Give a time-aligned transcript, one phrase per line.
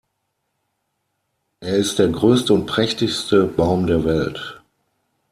[1.59, 4.59] Er ist der größte und prächtigste Baum der Welt.